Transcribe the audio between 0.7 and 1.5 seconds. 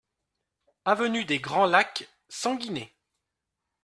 Avenue des